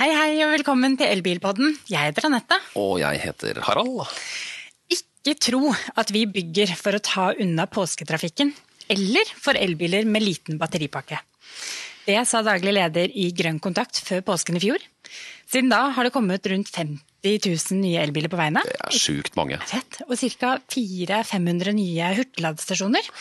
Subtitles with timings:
[0.00, 1.74] Hei, hei, og velkommen til Elbilpodden.
[1.92, 2.56] Jeg heter Anette.
[2.80, 4.08] Og jeg heter Harald.
[4.88, 8.54] Ikke tro at vi bygger for å ta unna påsketrafikken,
[8.94, 11.18] eller for elbiler med liten batteripakke.
[12.06, 14.86] Det sa daglig leder i Grønn Kontakt før påsken i fjor.
[15.52, 18.64] Siden da har det kommet rundt 50 000 nye elbiler på veiene.
[18.64, 19.60] Det er sjukt mange.
[19.68, 20.00] Fett.
[20.08, 20.54] Og ca.
[20.78, 23.12] 400-500 nye hurtigladestasjoner.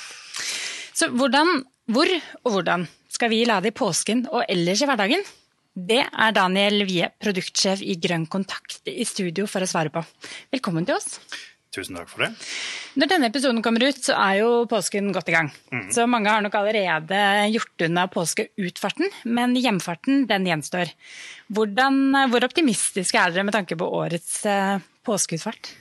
[0.95, 1.57] Så hvordan,
[1.91, 5.27] hvor og hvordan skal vi lade i påsken og ellers i hverdagen?
[5.79, 10.01] Det er Daniel Wie, produktsjef i Grønn Kontakt, i studio for å svare på.
[10.51, 11.19] Velkommen til oss.
[11.71, 12.31] Tusen takk for det.
[12.99, 15.51] Når denne episoden kommer ut, så er jo påsken godt i gang.
[15.71, 15.85] Mm.
[15.93, 17.19] Så mange har nok allerede
[17.53, 20.91] gjort unna påskeutfarten, men hjemfarten den gjenstår.
[21.53, 22.01] Hvordan,
[22.33, 25.71] hvor optimistiske er dere med tanke på årets eh, påskeutfart?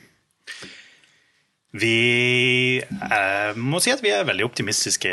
[1.76, 5.10] Vi eh, må si at vi er veldig optimistiske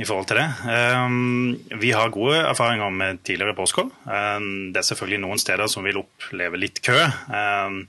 [0.00, 0.46] i forhold til det.
[0.64, 3.90] Um, vi har gode erfaringer med tidligere påskeår.
[4.08, 6.96] Um, det er selvfølgelig noen steder som vil oppleve litt kø,
[7.28, 7.82] um,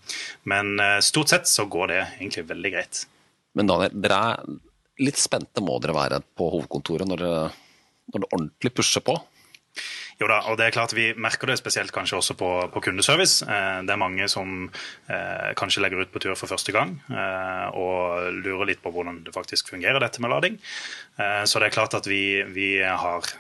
[0.52, 3.06] men stort sett så går det egentlig veldig greit.
[3.56, 4.60] Men Daniel, dere er
[5.00, 7.24] litt spente må dere være på hovedkontoret når,
[8.12, 9.16] når det ordentlig pusher på?
[10.20, 13.46] Jo da, og det er klart Vi merker det spesielt kanskje også på, på kundeservice.
[13.46, 17.68] Eh, det er mange som eh, kanskje legger ut på tur for første gang eh,
[17.80, 20.60] og lurer litt på hvordan det faktisk fungerer, dette med lading.
[21.20, 23.32] Eh, så det er klart at vi, vi har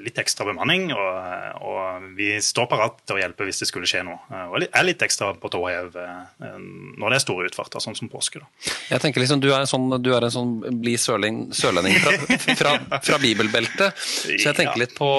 [0.00, 4.02] litt ekstra bemanning, og, og, vi står parat til å hjelpe hvis det skulle skje
[4.06, 4.18] noe.
[4.50, 6.56] Og er litt ekstra på tå hev eh,
[7.00, 8.42] når det er store utfarter, sånn som påske.
[8.42, 8.74] Da.
[8.90, 12.14] Jeg tenker liksom, Du er en sånn, du er en sånn bli sørlending, sørlending fra,
[12.60, 12.74] fra,
[13.06, 15.10] fra, bibelbeltet, så jeg tenker litt på,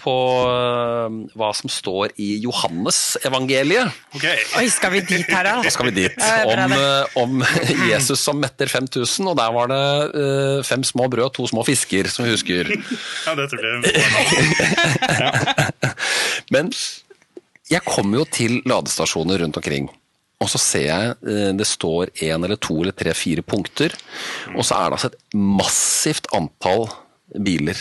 [0.00, 0.16] på
[0.50, 4.00] eh, hva som står i Johannes-evangeliet.
[4.16, 4.44] Okay.
[4.60, 5.56] Oi, skal vi dit her, da?
[5.64, 6.26] Da skal vi dit.
[6.50, 7.44] Om, eh, om
[7.90, 12.08] Jesus som metter 5000, og der var det fem små brød og to små fisker,
[12.12, 12.74] som vi husker.
[13.26, 13.89] Ja, det tror jeg
[16.54, 16.70] Men
[17.70, 19.90] jeg kommer jo til ladestasjoner rundt omkring.
[20.40, 23.94] Og så ser jeg eh, det står én eller to eller tre, fire punkter.
[24.56, 26.88] Og så er det altså et massivt antall
[27.36, 27.78] biler.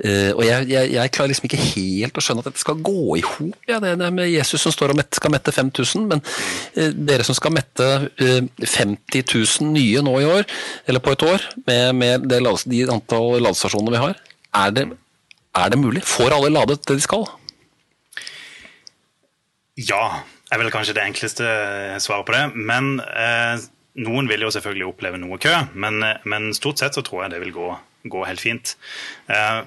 [0.00, 3.18] Uh, og jeg, jeg, jeg, klarer liksom ikke helt å skjønne at dette skal gå
[3.18, 3.58] i hop.
[3.68, 7.36] Ja, det, det med Jesus som står og skal mette 5000, men uh, dere som
[7.36, 10.48] skal mette uh, 50 000 nye nå i år,
[10.88, 12.40] eller på et år, med, med det,
[12.72, 14.24] de antall ladestasjonene vi har,
[14.56, 14.86] er det,
[15.56, 16.02] er det mulig?
[16.06, 17.26] Får alle ladet det de skal?
[19.80, 21.46] Ja, er vel kanskje det enkleste
[22.02, 22.44] svaret på det.
[22.54, 23.62] Men eh,
[24.02, 25.54] noen vil jo selvfølgelig oppleve noe kø.
[25.74, 27.68] Men, eh, men, stort sett så tror jeg det vil gå,
[28.12, 28.74] gå helt fint.
[29.30, 29.60] Eh,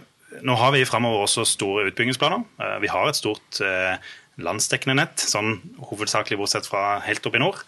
[0.44, 2.44] nå har vi fremover også store utbyggingsplaner.
[2.59, 3.95] Eh, vi har et stort eh,
[4.41, 5.59] landsdekkende nett, sånn
[5.91, 7.59] hovedsakelig bortsett fra helt opp i nord.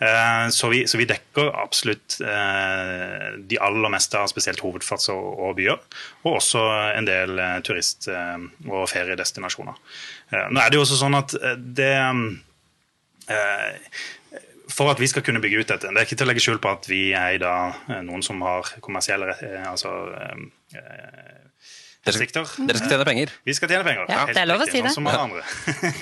[0.00, 5.52] Eh, så vi, så vi dekker absolutt eh, de aller meste av spesielt hovedfarts- og
[5.58, 5.82] byer.
[6.24, 6.64] Og også
[6.94, 9.76] en del eh, turist- og feriedestinasjoner.
[10.32, 11.92] Nå er det jo også sånn at det
[14.74, 16.58] for at vi skal kunne bygge ut dette Det er ikke til å legge skjul
[16.60, 19.36] på at vi er i dag noen som har kommersielle
[19.70, 19.92] altså,
[22.04, 23.32] dere, dere, skal tjene penger?
[23.48, 24.08] Vi skal tjene penger.
[24.12, 24.92] Ja, det er lov å si det.
[24.92, 25.40] Som andre.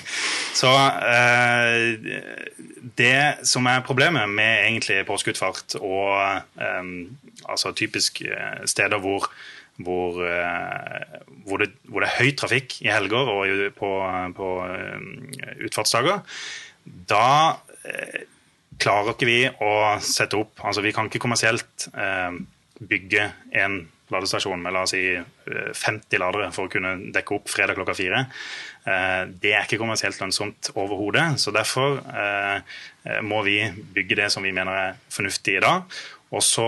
[0.59, 2.09] Så uh,
[2.99, 6.91] det som er problemet med egentlig påskeutfart og um,
[7.47, 9.31] altså typisk uh, steder hvor
[9.81, 13.87] hvor, hvor, det, hvor, det, er høy trafikk i helger og på,
[14.37, 14.49] på
[15.65, 16.19] utfartsdager,
[17.09, 17.55] da
[18.77, 19.71] klarer ikke vi å
[20.05, 21.87] sette opp altså Vi kan ikke kommersielt
[22.85, 23.25] bygge
[23.63, 23.79] en
[24.13, 27.95] ladestasjon med la oss si 50 eh, ladere for å kunne dekke opp fredag klokka
[27.97, 28.25] fire.
[28.85, 31.27] Eh, det er ikke kommersielt lønnsomt overhodet.
[31.41, 32.79] Så derfor eh,
[33.25, 33.59] må vi
[33.95, 35.87] bygge det som vi mener er fornuftig i dag.
[36.33, 36.65] Og så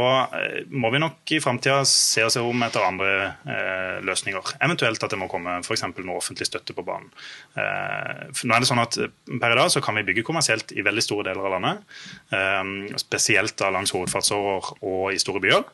[0.69, 3.11] må vi nok i framtida se oss om etter andre
[3.49, 4.55] eh, løsninger.
[4.65, 5.85] Eventuelt at det må komme f.eks.
[5.97, 7.09] noe offentlig støtte på banen.
[7.57, 10.85] Eh, nå er det sånn at Per i dag så kan vi bygge kommersielt i
[10.85, 11.97] veldig store deler av landet.
[12.35, 15.65] Eh, spesielt da langs hovedfartsårer og i store byer.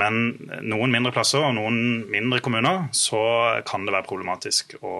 [0.00, 3.22] Men noen mindre plasser og noen mindre kommuner så
[3.66, 4.94] kan det være problematisk å,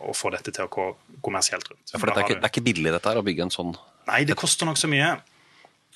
[0.00, 0.90] å få dette til å gå
[1.24, 1.84] kommersielt rundt.
[1.92, 3.76] Ja, for det er, ikke, det er ikke billig dette her, å bygge en sånn
[4.06, 5.16] Nei, det koster nokså mye.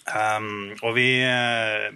[0.08, 1.90] Um, og vi eh,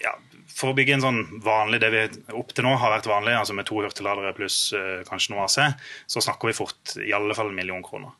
[0.00, 0.12] ja,
[0.54, 2.02] For å bygge en sånn vanlig, det vi
[2.38, 5.58] opp til nå har vært vanlig, altså med to hurtigladere pluss uh, kanskje noe AC,
[6.06, 8.14] så snakker vi fort i alle fall en million kroner.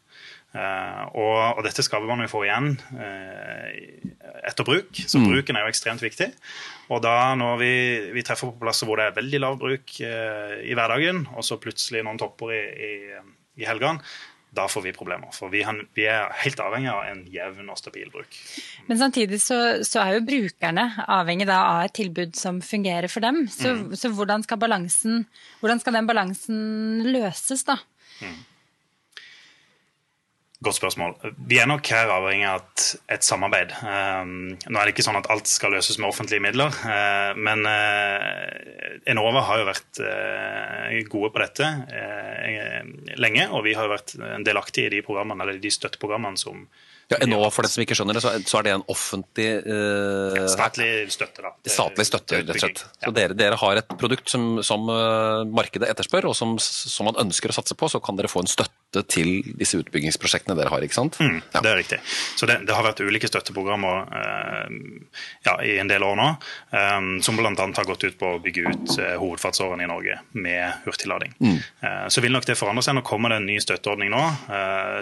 [0.52, 3.70] Uh, og, og, dette skal man jo få igjen uh,
[4.44, 5.30] etter bruk, så mm.
[5.30, 6.28] bruken er jo ekstremt viktig.
[6.92, 7.72] Og da når vi,
[8.18, 11.56] vi treffer på plasser hvor det er veldig lav bruk uh, i hverdagen, og så
[11.62, 12.92] plutselig noen topper i, i,
[13.62, 14.04] i helgene,
[14.52, 15.32] da får vi problemer.
[15.32, 15.62] For vi,
[15.96, 18.36] vi, er helt avhengig av en jevn og stabil bruk.
[18.88, 19.58] Men samtidig så,
[19.88, 23.46] så er jo brukerne avhengig av et tilbud som fungerer for dem.
[23.48, 23.96] Så, mm.
[23.96, 26.60] så hvordan, skal hvordan, skal den balansen
[27.08, 27.78] løses, da?
[28.20, 28.36] Mm.
[30.62, 31.16] Godt spørsmål.
[31.48, 32.60] Vi er nok her avhengig av
[33.10, 33.72] et, samarbeid.
[33.82, 37.66] Um, nå er det ikke sånn at alt skal løses med offentlige midler, uh, men
[37.66, 40.02] uh, Enova har jo vært
[41.10, 41.66] gode på dette
[43.18, 43.48] lenge.
[43.50, 44.14] Og vi har jo vært
[44.46, 46.66] delaktige i de de støtteprogrammene som
[47.12, 50.88] ja, Enova, for den som ikke skjønner det, så er det en offentlig uh, Statlig
[51.12, 51.52] støtte, da.
[51.68, 52.84] Statlig støtte, rett og slett.
[53.04, 57.18] Så dere, dere, har et produkt som, som uh, markedet etterspør, og som, som, man
[57.24, 60.84] ønsker å satse på, så kan dere få en støtte til disse utbyggingsprosjektene dere har,
[60.84, 61.18] ikke sant?
[61.22, 61.62] Mm, ja.
[61.64, 62.00] Det er riktig.
[62.38, 66.28] Så det, det har vært ulike støtteprogrammer uh, ja, i en del år nå,
[66.72, 67.52] um, som bl.a.
[67.52, 71.34] har gått ut på å bygge ut hovedfartsårene i Norge med hurtiglading.
[71.42, 71.58] Mm.
[72.12, 72.96] så vil nok det forandre seg.
[72.96, 74.20] Nå kommer det en ny støtteordning nå,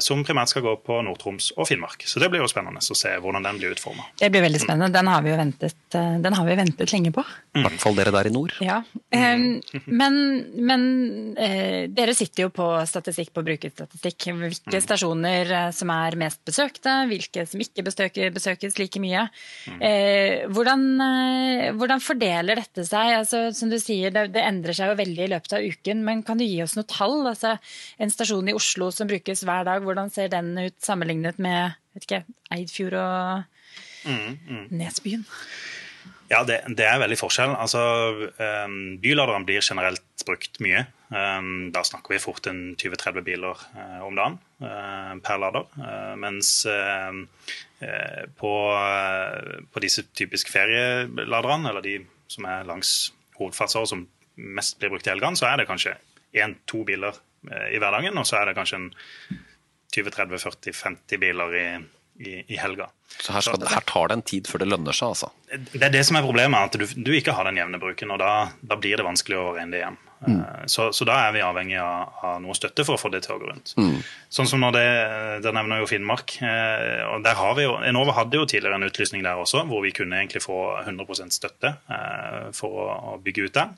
[0.02, 1.99] som primært skal gå på Nord-Troms og Finnmark.
[2.06, 4.06] Så det blir jo spennende å se hvordan den blir utforma.
[4.18, 4.92] Det blir veldig spennende.
[4.94, 7.24] Den har vi jo ventet, eh, den har vi ventet lenge på.
[7.58, 8.54] I hvert fall dere der i nord.
[8.64, 8.80] Ja.
[9.10, 10.84] Men, men
[11.34, 14.28] uh, dere sitter jo på statistikk på brukerstatistikk.
[14.30, 14.84] Hvilke mm.
[14.84, 19.26] stasjoner uh, som er mest besøkte, hvilke som ikke besøker, besøkes like mye.
[19.66, 20.86] Uh, hvordan,
[21.78, 23.16] hvordan, fordeler dette seg?
[23.20, 26.24] Altså, som du sier, det, det, endrer seg jo veldig i løpet av uken, men
[26.26, 27.20] kan du gi oss noe tall?
[27.32, 27.56] Altså,
[28.00, 32.06] en stasjon i Oslo som brukes hver dag, hvordan ser den ut sammenlignet med vet
[32.06, 32.22] ikke,
[32.54, 33.42] Eidfjord og
[34.06, 34.64] mm, mm.
[34.80, 35.26] Nesbyen?
[36.30, 37.56] Ja, det, det, er veldig forskjell.
[37.58, 37.80] Altså,
[38.38, 40.84] um, Byladerne blir generelt brukt mye.
[41.10, 45.66] Um, da snakker vi fort en 20-30 biler uh, om dagen uh, per lader.
[45.74, 46.52] Uh, mens
[48.36, 48.52] på,
[49.72, 51.94] på, disse typiske ferieladerne, eller de
[52.28, 54.02] som er langs hovedfartsåret som
[54.36, 55.94] mest blir brukt i helgene, så er det kanskje
[56.36, 57.16] én-to biler
[57.72, 58.90] i hverdagen, og så er det kanskje en
[59.96, 61.66] 20-30-40-50 biler i,
[62.20, 62.90] i, i, helga.
[63.20, 65.30] Så her, skal, her, tar det en tid før det lønner seg, altså?
[65.72, 68.12] Det er det som er problemet, at du, du ikke har den jevne bruken.
[68.14, 69.98] Og da, da, blir det vanskelig å regne det hjem.
[70.20, 70.36] Mm.
[70.36, 73.22] Eh, så, så, da er vi avhengig av, av, noe støtte for å få det
[73.24, 73.74] til å gå rundt.
[73.80, 73.98] Mm.
[74.30, 74.86] Sånn som når det,
[75.46, 76.36] Der nevner jo Finnmark.
[76.44, 79.84] Eh, og der har vi jo, Enova hadde jo tidligere en utlysning der også, hvor
[79.84, 83.74] vi kunne egentlig få 100 støtte eh, for å, å bygge ut der.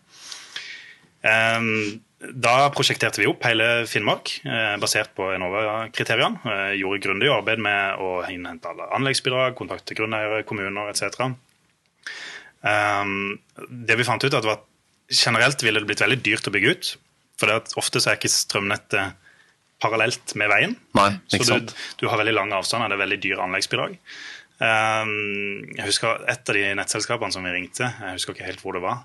[1.23, 6.42] Um, da prosjekterte vi opp hele Finnmark eh, basert på Enova-kriteriene.
[6.46, 11.32] Eh, gjorde grundig arbeid med å innhente alle anleggsbidrag, kontakte grunneiere, kommuner etc.
[12.62, 14.62] Um, det vi fant ut, at var
[15.12, 16.92] generelt ville det blitt veldig dyrt å bygge ut.
[17.42, 19.19] For ofte så er ikke strømnettet
[19.82, 20.78] parallelt med veien.
[20.94, 23.98] Nei, så du, du, har veldig lange avstander, det er veldig dyre anleggsbidrag.
[24.62, 25.14] Um,
[25.74, 28.84] jeg husker Et av de nettselskapene som vi ringte, jeg husker ikke helt hvor det
[28.84, 29.02] var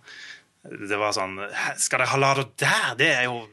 [0.67, 1.37] det var sånn
[1.79, 2.95] Skal dere ha lader der?
[2.99, 3.45] Det er jo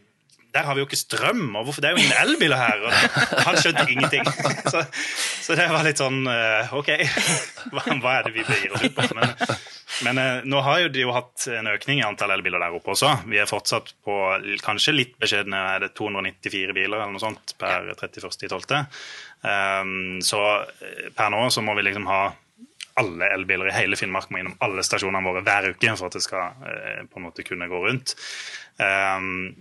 [0.55, 2.83] der har vi jo ikke strøm, og hvorfor det er jo ingen elbiler her?
[2.87, 4.23] Og han skjønte ingenting.
[4.73, 4.85] Så,
[5.45, 6.89] så, det var litt sånn eh, OK,
[7.75, 9.05] hva, er det vi begir oss ut på?
[9.19, 9.33] Men,
[10.07, 12.95] men eh, nå har jo de jo hatt en økning i antall elbiler der oppe
[12.95, 13.11] også.
[13.31, 14.17] Vi er fortsatt på
[14.65, 18.87] kanskje litt beskjedne er det 294 biler eller noe sånt per 31.12.
[19.45, 22.23] Um, så eh, per nå så må vi liksom ha
[23.01, 26.23] alle elbiler i hele Finnmark må innom alle stasjonene våre hver uke for at det
[26.23, 28.15] skal eh, på en måte kunne gå rundt.
[28.75, 29.53] Um,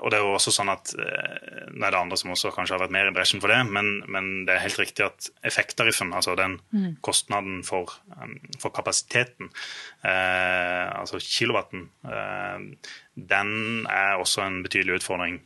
[0.00, 2.72] og det er jo også sånn at uh, Nå er det andre som også kanskje
[2.72, 6.14] har vært mer i bresjen for det, men, men det er helt riktig at effekttariffen,
[6.16, 6.94] altså den mm.
[7.04, 9.52] kostnaden for, um, for kapasiteten,
[10.06, 12.64] uh, altså kilowatten, uh,
[13.12, 13.54] den
[13.92, 15.42] er også en betydelig utfordring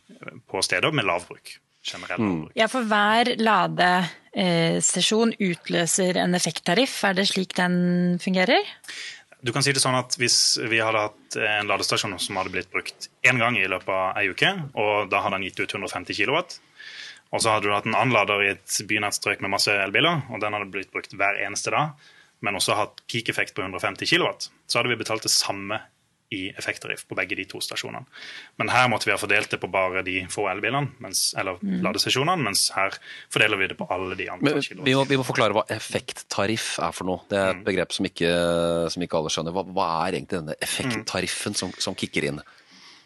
[0.46, 1.56] på steder med lav bruk
[1.86, 2.40] generell mm.
[2.58, 6.98] Ja, for hver ladesesjon utløser en effekttariff.
[7.06, 8.64] Er det slik den fungerer?
[9.46, 12.72] Du kan si det sånn at Hvis vi hadde hatt en ladestasjon som hadde blitt
[12.72, 16.16] brukt én gang i løpet av ei uke, og da hadde den gitt ut 150
[16.16, 16.40] kW,
[17.34, 20.40] og så hadde du hatt en annen lader i et bynettstrøk med masse elbiler, og
[20.42, 21.92] den hadde blitt brukt hver eneste dag,
[22.44, 24.28] men også hatt peak-effekt på 150 kW,
[24.66, 25.80] så hadde vi betalt det samme
[26.34, 28.02] i effekttariff på begge de to stasjonene.
[28.58, 31.78] Men her måtte vi ha fordelt det på bare de få elbilene, mens, eller mm.
[31.86, 32.96] ladestasjonene, mens her
[33.32, 34.56] fordeler vi det på alle de andre.
[34.60, 34.86] kiloene.
[34.88, 37.22] vi, må, vi, må, forklare hva effekttariff er for noe.
[37.30, 37.64] Det er et mm.
[37.68, 38.34] begrep som ikke,
[38.92, 39.54] som ikke alle skjønner.
[39.56, 42.42] Hva, hva, er egentlig denne effekttariffen som, som kicker inn?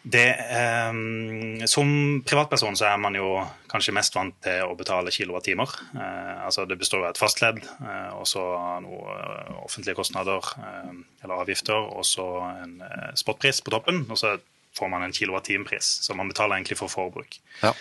[0.01, 1.89] Det, eh, som
[2.25, 3.35] privatperson så er man jo
[3.69, 5.69] kanskje mest vant til å betale kilowattimer.
[5.93, 8.41] Eh, altså det består av et fastledd eh, og så
[8.81, 10.91] noen eh, offentlige kostnader eh,
[11.21, 12.27] eller avgifter, og så
[12.63, 14.03] en eh, spotpris på toppen.
[14.09, 14.39] Og så
[14.77, 17.37] får man en kilowattimepris, så man betaler egentlig for forbruk.
[17.61, 17.73] Ja.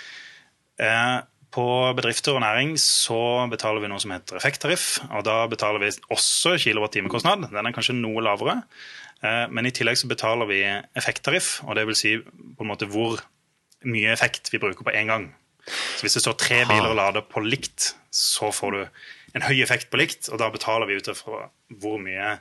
[1.50, 1.64] På
[1.98, 5.00] bedrifter og næring så betaler vi noe som heter effekttariff.
[5.10, 7.48] og Da betaler vi også kilowattimekostnad.
[7.50, 8.60] Den er kanskje noe lavere.
[9.20, 10.62] Eh, men i tillegg så betaler vi
[10.96, 13.20] effekttariff, og det vil si på en måte hvor
[13.88, 15.30] mye effekt vi bruker på én gang.
[15.68, 18.80] Så Hvis det står tre biler og lader på likt, så får du
[19.36, 21.46] en høy effekt på likt, og da betaler vi ut ifra
[21.80, 22.32] hvor mye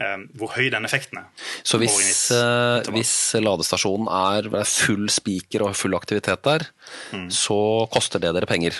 [0.00, 1.28] eh, hvor høy den effekten er.
[1.66, 6.64] Så hvis, uh, hvis ladestasjonen er full spiker og full aktivitet der,
[7.12, 7.28] mm.
[7.34, 7.60] så
[7.92, 8.78] koster det dere penger?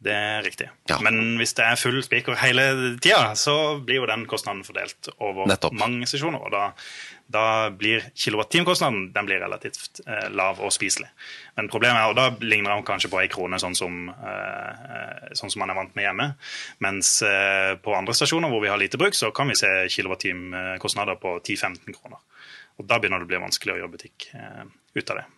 [0.00, 0.70] Det er riktig.
[0.88, 0.96] Ja.
[1.04, 2.62] Men hvis det er full spiker hele
[3.04, 3.54] tida, så
[3.84, 5.74] blir jo den kostnaden fordelt over Nettopp.
[5.76, 6.40] mange sesjoner.
[6.40, 6.70] Og da,
[7.28, 11.10] da blir kilowattimekostnaden den blir relativt eh, lav og spiselig.
[11.60, 15.52] Men problemet er, og da ligner han kanskje på ei krone, sånn som, eh, sånn
[15.52, 16.28] som man er vant med hjemme.
[16.86, 21.20] Mens eh, på andre stasjoner hvor vi har lite bruk, så kan vi se kilowattimekostnader
[21.20, 22.24] på 10-15 kroner.
[22.80, 24.64] Og da begynner det å bli vanskelig å gjøre butikk eh,
[24.96, 25.28] ut av det.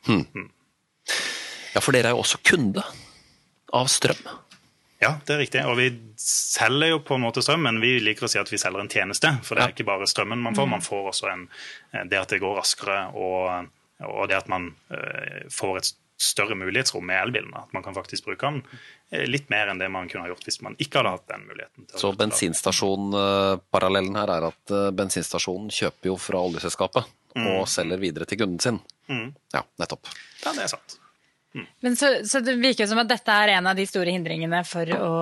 [1.74, 2.86] Ja, for dere er jo også kunde
[3.74, 4.22] av strøm.
[5.02, 5.62] Ja, det er riktig.
[5.66, 5.88] Og vi
[6.20, 8.92] selger jo på en måte strøm, men vi liker å si at vi selger en
[8.92, 9.32] tjeneste.
[9.42, 11.42] For det er ikke bare strømmen man får, man får også en,
[11.90, 13.72] eh, det at det går raskere, og,
[14.06, 15.90] og det at man eh, får et
[16.22, 17.50] større mulighetsrom med elbilen.
[17.58, 18.62] At man kan faktisk bruke den
[19.10, 21.50] eh, litt mer enn det man kunne ha gjort hvis man ikke hadde hatt den
[21.50, 21.82] muligheten.
[21.82, 27.04] til å Så bensinstasjonparallellen her er at bensinstasjonen kjøper jo fra oljeselskapet
[27.42, 28.78] og selger videre til kunden sin.
[29.08, 30.04] Ja, nettopp.
[30.44, 31.01] Ja, det er sant.
[31.84, 34.88] Men så, så det virker som at dette er en av de store hindringene for
[34.96, 35.12] å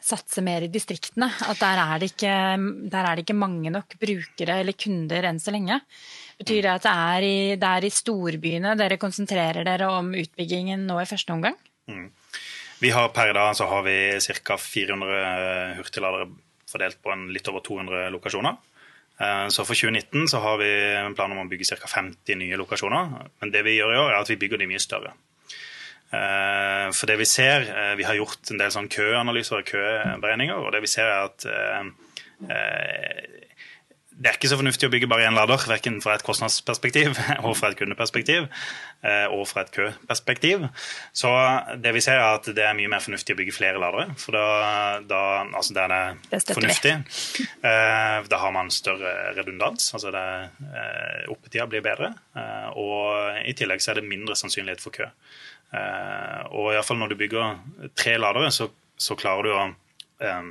[0.00, 1.28] satse mer i distriktene.
[1.50, 5.52] At der er det ikke, er det ikke mange nok brukere eller kunder enn så
[5.54, 5.80] lenge.
[6.40, 10.86] Betyr det at det er, i, det er i storbyene dere konsentrerer dere om utbyggingen
[10.88, 11.58] nå i første omgang?
[12.80, 13.96] Vi har Per i dag så har vi
[14.46, 14.56] ca.
[14.56, 16.30] 400 hurtigladere
[16.70, 18.56] fordelt på en litt over 200 lokasjoner.
[19.20, 21.90] Eh, Så for 2019 så har vi en plan om å bygge ca.
[21.90, 23.28] 50 nye lokasjoner.
[23.42, 25.12] Men det vi gjør i år, er at vi bygger de mye større.
[26.10, 30.58] Eh, For det vi ser, eh, vi har gjort en del sånn køanalyser og køberegninger,
[30.58, 31.84] og det vi ser er at eh,
[34.20, 37.14] det er ikke så fornuftig å bygge bare én lader, verken fra et kostnadsperspektiv
[37.46, 38.50] og fra et kundeperspektiv
[39.32, 40.66] og fra et køperspektiv.
[41.16, 41.30] Så
[41.80, 44.36] det vi ser er at det er mye mer fornuftig å bygge flere ladere, for
[44.36, 44.42] da,
[45.08, 45.94] da altså det er
[46.34, 46.92] det, fornuftig,
[47.64, 50.26] da har man større redundans, altså det,
[51.32, 52.12] oppetida blir bedre,
[52.76, 55.08] og i tillegg så er det mindre sannsynlighet for kø.
[55.70, 59.62] Eh, og iallfall når du bygger tre ladere, så, så klarer du å
[60.26, 60.50] eh,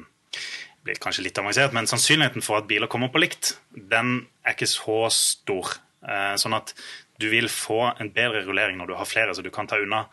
[0.85, 4.69] blir kanskje litt avansert, men sannsynligheten for at biler kommer på likt, den er ikke
[4.71, 5.75] så stor.
[6.07, 6.71] Eh, Sånn at
[7.19, 10.05] du vil få en bedre rullering når du har flere, så du kan ta unna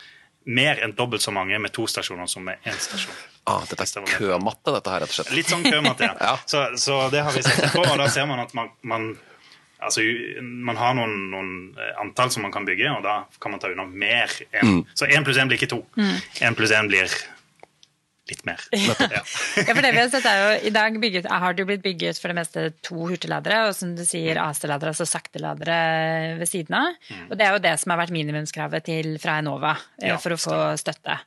[0.47, 3.15] mer enn dobbelt så mange med to stasjoner som med én stasjon.
[3.51, 5.33] Ah, dette er kømatte, dette her, rett og slett.
[5.35, 6.15] Litt sånn kømatte, ja.
[6.29, 6.35] Ja.
[6.51, 9.09] Så, så det har vi sett på, og da ser man at man, man
[9.85, 10.03] Altså,
[10.41, 13.71] man har noen, noen eh, antall som man kan bygge, og da kan man ta
[13.73, 14.33] unna mer.
[14.57, 14.85] En.
[14.97, 15.83] Så én pluss én blir ikke to.
[16.41, 17.11] Én pluss én blir
[18.31, 18.63] litt mer.
[18.75, 18.95] Ja.
[19.67, 21.85] Ja, for det vi har sett er jo, I dag bygget, har det jo blitt
[21.85, 25.77] bygget for det meste to hurtigladere, og som du sier AC-ladere, altså sakteladere
[26.41, 26.97] ved siden av.
[27.31, 30.35] Og det er jo det som har vært minimumskravet til fra Enova eh, Ja, for
[30.35, 31.21] å få støtte.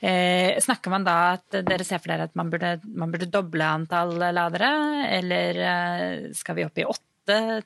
[0.00, 3.66] Eh, snakker man da at dere ser for dere at man burde, man burde doble
[3.80, 4.70] antall ladere,
[5.18, 7.04] eller eh, skal vi opp i åtte,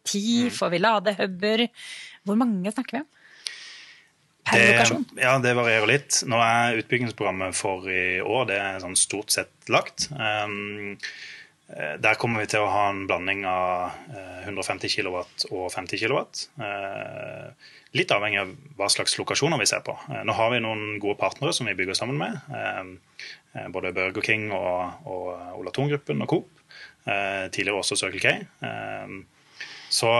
[0.06, 1.64] ti, får vi ladehuber?
[2.28, 3.08] Hvor mange snakker vi om?
[4.52, 4.86] Det,
[5.20, 6.20] ja, det varierer litt.
[6.28, 10.08] Nå er utbyggingsprogrammet for i år det er sånn stort sett lagt.
[10.14, 10.96] Um,
[11.68, 15.18] eh, der kommer vi til å ha en blanding av eh, 150 kW
[15.52, 16.20] og 50 kW.
[16.60, 17.52] Uh,
[17.96, 19.96] litt avhengig av hva slags lokasjoner vi ser på.
[20.08, 22.38] Uh, nå har vi noen gode partnere som vi bygger sammen med.
[22.48, 22.94] eh,
[23.54, 26.64] eh, både Burger King og, og Ola Thon-gruppen og Coop.
[27.08, 28.38] Eh, tidligere også Circle K.
[29.98, 30.10] Eh, så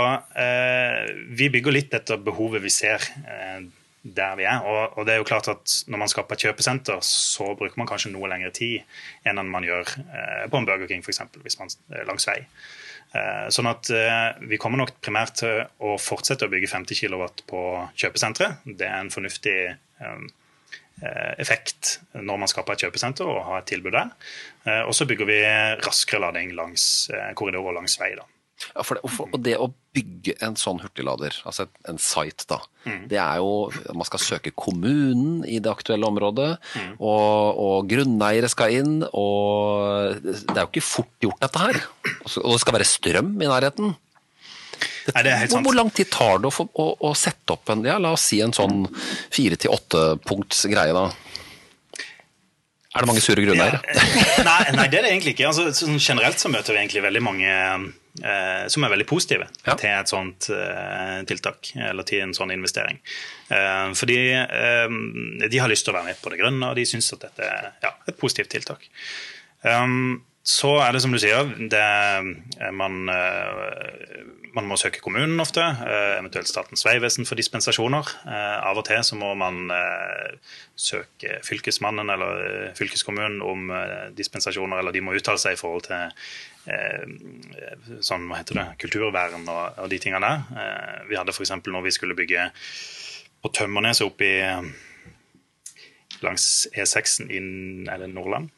[0.40, 3.60] eh, vi bygger litt etter behovet vi ser eh,
[4.02, 4.64] der vi er.
[4.64, 7.88] Og, og det er jo klart at når man skaper et kjøpesenter, så bruker man
[7.90, 8.82] kanskje noe lengre tid
[9.26, 12.40] enn man gjør eh, på en Burger King, f.eks., hvis man er langs vei.
[13.16, 17.24] Eh, sånn at eh, vi kommer nok primært til å fortsette å bygge 50 kW
[17.48, 17.62] på
[17.96, 18.66] kjøpesenteret.
[18.68, 20.24] Det er en fornuftig eh,
[21.02, 24.10] eh, effekt når man skaper et kjøpesenter og har et tilbud der.
[24.66, 25.38] Eh, Og så bygger vi
[25.84, 28.12] raskere lading langs eh, korridorer langs vei.
[28.18, 28.26] da.
[28.74, 32.58] Ja, for det, og det å bygge en sånn hurtiglader, altså en site, da,
[33.10, 36.48] det er jo Man skal søke kommunen i det aktuelle området,
[36.98, 41.80] og, og grunneiere skal inn, og det er jo ikke fort gjort, dette her.
[42.42, 43.94] Og det skal være strøm i nærheten.
[45.08, 45.64] Nei, det er helt sant.
[45.66, 48.42] hvor lang tid tar det å, å, å sette opp en ja, la oss si
[48.44, 48.84] en sånn
[49.32, 51.08] fire til åtte punkts greie, da?
[52.96, 53.80] Er det mange sure grunneiere?
[53.94, 55.50] Ja, nei, nei, det er det egentlig ikke.
[55.50, 57.56] Altså, sånn generelt så møter vi egentlig veldig mange
[58.68, 59.74] som er veldig positive Ja.
[59.78, 62.98] til et sånt eh, tiltak, eller til en sånn investering.
[63.48, 64.88] Eh, fordi eh,
[65.48, 67.46] de har lyst til å være med på det grønne, og de syns at dette
[67.46, 68.88] er ja, et positivt tiltak.
[70.48, 74.22] Så er det som du sier, det, er man, eh,
[74.56, 78.10] man må søke kommunen ofte, eh, eventuelt Statens vegvesen for dispensasjoner.
[78.26, 80.34] Eh, Av og til så må man eh,
[80.76, 83.72] søke fylkesmannen eller fylkeskommunen om
[84.16, 86.12] dispensasjoner, eller de må uttale seg i forhold til
[88.04, 91.06] sånn, hva heter det, kulturvern og, og de tingene der.
[91.08, 91.54] Vi hadde f.eks.
[91.64, 92.50] når vi skulle bygge
[93.40, 94.36] på Tømmerneset oppe i
[96.20, 97.40] langs E6-en i
[98.12, 98.52] Nordland.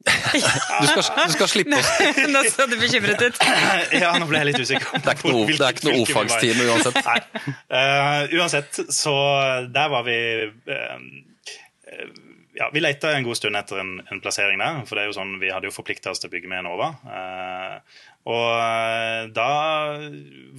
[0.00, 1.90] Du skal, du skal slippe oss.
[2.32, 3.42] Nå så du bekymret ut.
[4.02, 4.88] ja, nå ble jeg litt usikker.
[4.96, 6.98] Det er ikke noe, det er ikke noe o-fagstime uansett.
[7.04, 7.18] Nei.
[7.68, 9.14] Uh, uansett, så
[9.68, 10.16] der var vi
[10.48, 10.96] uh,
[12.56, 14.82] ja, Vi leita en god stund etter en, en, plassering der.
[14.88, 16.94] For det er jo sånn, vi hadde jo forplikta oss til å bygge med Enova.
[17.04, 19.52] Uh, og da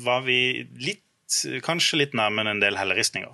[0.05, 0.39] var vi
[0.81, 1.05] litt,
[1.65, 3.33] kanskje litt nærmere en del helleristninger.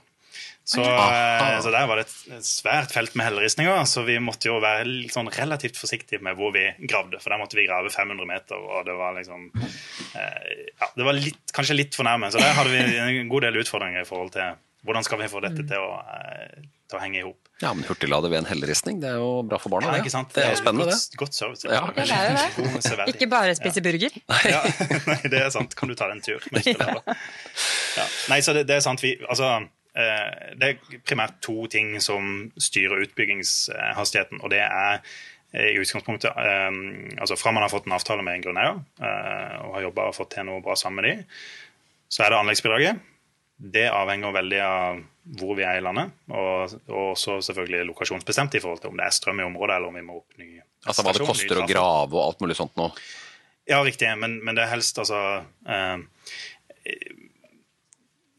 [0.67, 4.57] Så, eh, så, der var det et svært felt med helleristninger, så vi måtte jo
[4.59, 7.21] være sånn relativt forsiktige med hvor vi gravde.
[7.23, 11.15] For der måtte vi grave 500 meter, og det var liksom eh, Ja, det var
[11.15, 12.33] litt, kanskje litt for nærme.
[12.33, 14.57] Så der hadde vi en god del utfordringer i forhold til
[14.87, 17.39] hvordan skal vi få dette til å, eh, til å henge i hop.
[17.63, 19.95] Ja, men hurtiglade ved en helleristning, det er jo bra for barna.
[19.95, 20.35] Ja, ikke sant?
[20.35, 21.19] Det er jo spennende, godt, det.
[21.23, 21.63] Godt service.
[21.65, 23.07] Ja, det er det.
[23.15, 24.19] Ikke bare spise burger.
[24.51, 24.61] Ja,
[25.09, 25.73] nei, det er sant.
[25.79, 26.43] Kan du ta deg en tur?
[27.97, 28.03] Ja.
[28.29, 29.01] Nei, så det, det er sant.
[29.01, 29.55] Vi, altså
[29.97, 34.43] det er primært to ting som styrer utbyggingshastigheten.
[34.43, 35.01] og det er
[35.53, 36.71] eh, i utgangspunktet eh,
[37.17, 38.77] altså Fra man har fått en avtale med en grunneier
[39.63, 41.37] og har jobba og fått til noe bra sammen med dem,
[42.07, 43.05] så er det anleggsbidraget.
[43.57, 44.99] Det avhenger veldig av
[45.37, 49.15] hvor vi er i landet, og, også selvfølgelig lokasjonsbestemt i forhold til om det er
[49.15, 50.51] strøm i området eller om vi må opp ny
[50.87, 52.85] Altså Hva det koster å grave og alt mulig sånt nå?
[53.67, 54.07] Ja, riktig.
[54.21, 55.17] Men, men det er helst altså
[55.67, 55.97] eh,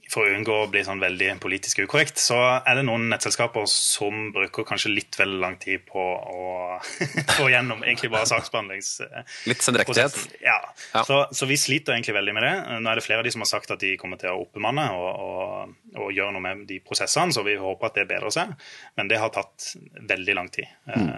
[0.08, 4.30] for å unngå å bli sånn veldig politisk ukorrekt, så er det noen nettselskaper som
[4.32, 6.46] bruker kanskje litt vel lang tid på å
[7.36, 9.28] få gjennom egentlig bare saksbehandlingsprosessen.
[9.50, 10.16] Litt sendrektighet?
[10.40, 10.56] Ja.
[10.94, 11.02] ja.
[11.04, 12.54] Så, så, vi sliter egentlig veldig med det.
[12.80, 14.86] Nå er det flere av de som har sagt at de kommer til å oppbemanne
[14.96, 18.56] og, og, og gjøre noe med de prosessene, så vi håper at det bedrer seg.
[18.96, 19.74] Men det har tatt
[20.08, 20.72] veldig lang tid.
[20.88, 21.12] Mm.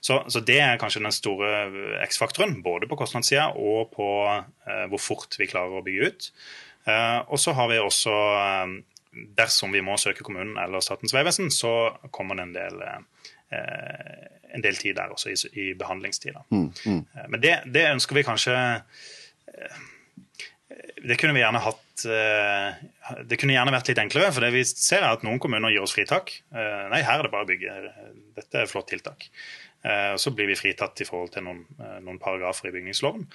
[0.00, 1.52] Så, så, det er kanskje den store
[2.06, 6.32] X-faktoren, både på kostnadssida og på uh, hvor fort vi klarer å bygge ut.
[6.88, 8.78] Eh, og så har vi også eh,
[9.36, 14.62] Dersom vi må søke kommunen eller Statens vegvesen, så kommer det en del, eh, en
[14.62, 16.44] del tid der også i, i behandlingstida.
[16.54, 17.00] Mm, mm.
[17.32, 18.54] Men det, det, ønsker vi kanskje
[21.02, 22.04] Det kunne vi gjerne hatt
[23.26, 25.82] Det kunne gjerne vært litt enklere, for det vi ser er at noen kommuner gir
[25.82, 26.30] oss fritak.
[26.54, 27.74] Nei, her er det bare å bygge.
[28.38, 29.26] Dette er et flott tiltak.
[30.22, 31.64] Så blir vi fritatt i forhold til noen,
[32.06, 33.26] noen paragrafer i bygningsloven.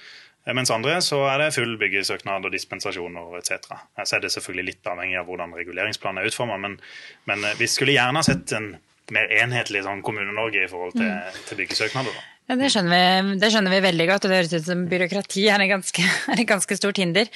[0.46, 3.74] Eh, mens andre så er det full byggesøknad og dispensasjoner etc.
[4.02, 6.78] Så er det selvfølgelig litt avhengig av hvordan reguleringsplanen er utforma, men,
[7.26, 8.76] men, eh, vi skulle gjerne sett en
[9.14, 11.42] mer enhetlig sånn Kommune-Norge i forhold til, mm.
[11.46, 12.24] til byggesøknader.
[12.46, 12.92] Ja, det skjønner,
[13.26, 16.04] vi, det skjønner, vi, veldig godt, og det høres ut som byråkrati er et ganske,
[16.52, 17.26] ganske stort hinder.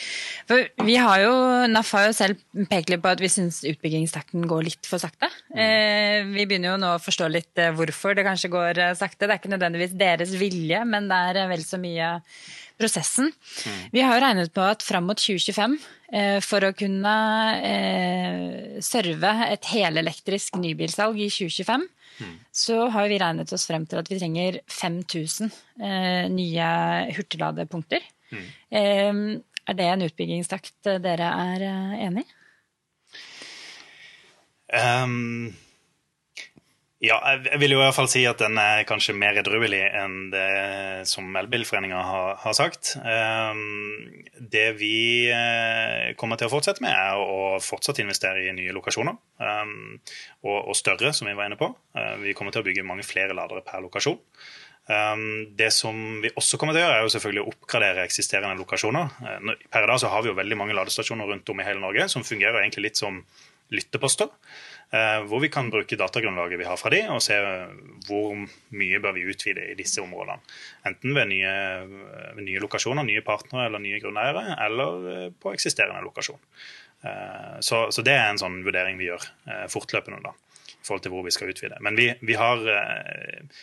[0.47, 1.33] For vi har jo,
[1.73, 2.39] NAF har jo selv
[2.71, 5.27] pekt litt på at vi syns utbyggingstakten går litt for sakte.
[5.51, 9.27] Eh, vi begynner jo nå å forstå litt hvorfor det kanskje går sakte.
[9.27, 12.15] Det er ikke nødvendigvis deres vilje, men det er vel så mye
[12.81, 13.31] prosessen.
[13.67, 13.81] Mm.
[13.93, 15.77] Vi har jo regnet på at fram mot 2025,
[16.15, 17.15] eh, for å kunne
[17.67, 21.87] eh, serve et helelektrisk nybilsalg i 2025,
[22.21, 22.35] mm.
[22.63, 25.51] så har vi regnet oss frem til at vi trenger 5000
[25.83, 26.69] eh, nye
[27.17, 28.05] hurtigladepunkter.
[28.31, 28.45] Mm.
[28.81, 29.23] Eh,
[29.71, 32.37] er det en utbyggingstakt dere er eh, enig i?
[34.71, 35.51] Um
[37.01, 40.29] ja, jeg vil jo i hvert fall si at den er kanskje mer edruelig enn
[40.35, 42.93] det som Elbilforeninga har, har, sagt.
[43.01, 48.75] Ehm, det vi eh, kommer til å fortsette med, er å fortsatt investere i nye
[48.77, 49.17] lokasjoner.
[49.41, 49.97] Ehm,
[50.45, 51.71] og, og større, som vi var inne på.
[51.97, 54.21] Eh, vi kommer til å bygge mange flere ladere per lokasjon.
[54.93, 55.25] Ehm,
[55.57, 59.17] det som vi også kommer til å gjøre, er jo selvfølgelig å oppgradere eksisterende lokasjoner.
[59.25, 61.81] Eh, per i dag så har vi jo veldig mange ladestasjoner rundt om i hele
[61.81, 63.23] Norge som fungerer egentlig litt som
[63.71, 64.29] lytteposter.
[64.91, 67.37] Eh, hvor vi kan bruke datagrunnlaget vi har fra de, og se
[68.09, 68.35] hvor
[68.75, 70.43] mye bør vi utvide i disse områdene.
[70.91, 71.55] Enten ved nye,
[72.35, 76.43] ved nye lokasjoner, nye partnere eller nye grunneiere, eller eh, på eksisterende lokasjon.
[77.07, 79.31] Eh, så, så, det er en sånn vurdering vi gjør
[79.71, 80.25] fortløpende.
[80.27, 80.37] da
[80.81, 81.77] i forhold til hvor vi skal utvide.
[81.85, 83.59] Men vi, vi har eh,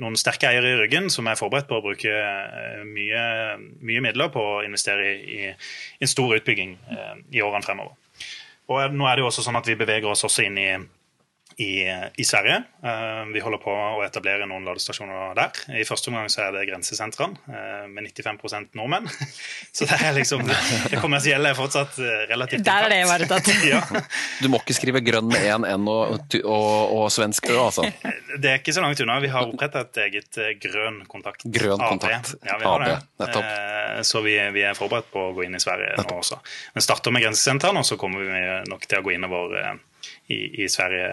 [0.00, 2.14] noen sterke eiere i ryggen som er forberedt på å bruke
[2.88, 3.24] mye,
[3.84, 7.98] mye midler på å investere i, i en stor utbygging eh, i årene fremover.
[8.72, 10.68] Og nå er det jo også sånn at vi beveger oss også inn i
[11.56, 11.84] i,
[12.16, 12.62] i, Sverige.
[12.84, 15.60] Uh, vi holder på å etablere noen ladestasjoner der.
[15.78, 19.06] I første omgang så er det grensesentrene uh, med 95% nordmenn.
[19.76, 23.52] så det er liksom det kommersielle er fortsatt uh, relativt Der er det ivaretatt.
[23.72, 23.82] ja.
[24.42, 27.86] Du må ikke skrive grønn med én N og, og, og, svensk Ø, altså?
[28.40, 29.20] Det er ikke så langt unna.
[29.22, 31.46] Vi har oppretta et eget grønn kontakt.
[31.46, 32.34] Grønn kontakt.
[32.42, 33.50] Ja, vi har AB, Nettopp.
[34.06, 36.10] så vi, vi, er forberedt på å gå inn i Sverige nettopp.
[36.10, 36.42] nå også.
[36.74, 39.60] Men starter med grensesentrene, og så kommer vi nok til å gå innover
[40.32, 41.08] i, i, Sverige,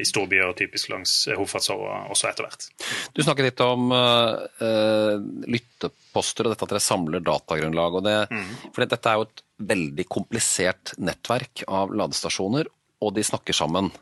[0.00, 2.68] i storbyer, typisk langs hovedfartsåra også etter hvert.
[3.12, 5.18] Du snakket litt om uh,
[5.50, 7.98] lytteposter og dette at dere samler datagrunnlag.
[8.00, 8.70] og det, mm.
[8.70, 12.70] for Dette er jo et veldig komplisert nettverk av ladestasjoner,
[13.04, 13.92] og de snakker sammen.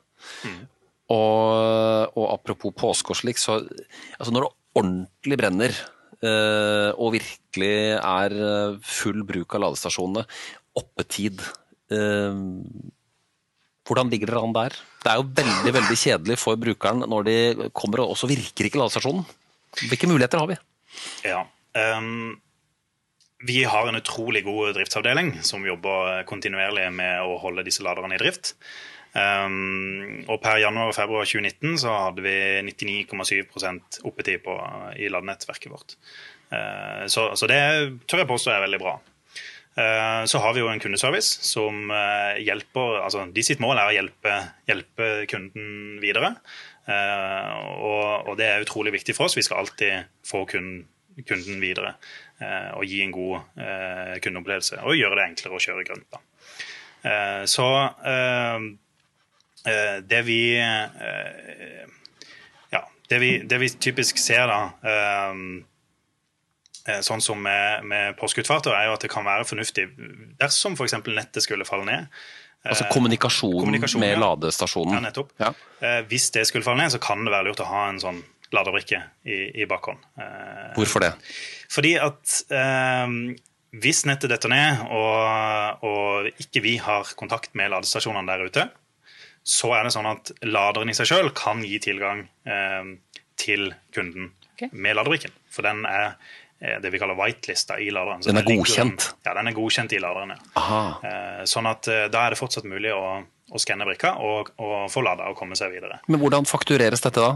[0.46, 0.60] Mm.
[1.12, 5.76] Og, og, apropos påske og slik, så altså når det ordentlig brenner,
[6.22, 10.24] eh, og virkelig er eh, full bruk av ladestasjonene,
[10.78, 11.42] oppetid
[11.92, 12.38] eh,
[13.88, 14.76] Hvordan ligger dere an der?
[15.02, 17.36] Det er jo veldig veldig kjedelig for brukeren når de
[17.74, 19.26] kommer, og så virker ikke ladestasjonen.
[19.88, 20.58] Hvilke muligheter har vi?
[21.26, 21.42] Ja.
[21.74, 22.38] Um,
[23.42, 28.22] vi har en utrolig god driftsavdeling som jobber kontinuerlig med å holde disse laderne i
[28.22, 28.54] drift.
[29.12, 32.36] Um, og per januar og februar 2019 så hadde vi
[32.70, 34.54] 99,7% oppetid på,
[34.96, 35.96] i ladenettverket vårt.
[36.52, 37.60] Uh, så, så, det
[38.06, 38.94] tør jeg påstå er veldig bra.
[39.72, 43.88] Uh, så har vi jo en kundeservice som uh, hjelper altså De sitt mål er
[43.88, 44.34] å hjelpe,
[44.68, 46.36] hjelpe kunden videre.
[46.82, 49.36] Og, og, det er utrolig viktig for oss.
[49.38, 50.80] Vi skal alltid få kunden,
[51.28, 51.92] kunden videre
[52.74, 53.60] og gi en god
[54.24, 54.80] kundeopplevelse.
[54.82, 56.08] Og gjøre det enklere å kjøre grønt.
[56.10, 56.18] Da.
[57.46, 57.68] Så
[59.66, 61.86] Eh, det vi eh,
[62.70, 65.42] Ja, det vi, det vi typisk ser da eh,
[67.06, 69.84] sånn som med, med påskeutfarter, er jo at det kan være fornuftig
[70.40, 70.96] dersom f.eks.
[71.06, 72.22] nettet skulle falle ned.
[72.62, 74.18] Altså kommunikasjon, kommunikasjon med ja.
[74.22, 74.96] ladestasjonen.
[74.98, 75.32] Ja, nettopp.
[75.38, 75.52] Ja.
[76.10, 78.20] Hvis det skulle falle ned, så kan det være lurt å ha en sånn
[78.54, 80.02] ladebrikke i, i bakhånd.
[80.76, 81.14] Hvorfor det?
[81.72, 83.16] Fordi at eh,
[83.82, 88.66] hvis nettet detter ned, og, og, ikke vi har kontakt med ladestasjonene der ute,
[89.42, 92.92] så er det sånn at laderen i seg sjøl kan gi tilgang eh,
[93.40, 94.68] til kunden okay.
[94.72, 95.32] med ladebrikken.
[95.50, 96.36] For den er eh,
[96.82, 98.22] det vi kaller whitelista i laderen.
[98.22, 99.08] den er godkjent?
[99.26, 100.34] ja, den er godkjent i laderen.
[100.54, 100.82] ja.
[101.02, 104.86] Eh, sånn at eh, da er det fortsatt mulig å, å skanne brikka og, og
[104.92, 106.00] få lada og komme seg videre.
[106.06, 107.32] Men hvordan faktureres dette da?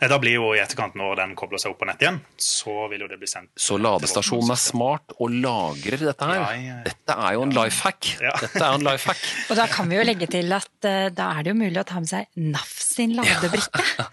[0.00, 3.04] Da blir jo i etterkant, når den kobler seg opp på nett igjen, så vil
[3.04, 6.36] jo det bli sendt Så ladestasjonen er smart og lagrer dette her?
[6.36, 6.76] Ja, ja, ja.
[6.90, 8.10] Dette er jo en life hack.
[8.20, 9.24] Dette er en life hack.
[9.48, 11.86] og da kan vi jo legge til at uh, da er det jo mulig å
[11.88, 13.86] ta med seg NAF sin ladebrikke.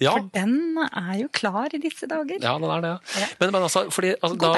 [0.00, 2.38] For den er jo klar i disse dager.
[2.40, 2.94] Ja, den er det.
[3.42, 4.54] Men, men altså, fordi altså, da,